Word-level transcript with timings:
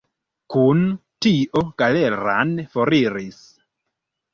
Kun 0.55 0.81
tio 1.27 1.63
Galeran 1.85 2.59
foriris. 2.75 3.43